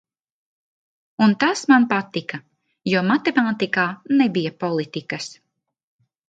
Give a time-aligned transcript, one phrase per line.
[1.25, 2.39] Un tas man patika,
[2.95, 3.85] jo matemātikā
[4.23, 5.21] nebija politika.